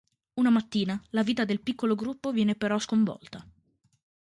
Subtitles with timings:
[0.43, 3.47] Una mattina la vita del piccolo gruppo viene però sconvolta.